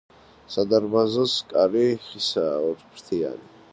[0.53, 3.59] სადარბაზოს კარი ხისაა, ორფრთიანი.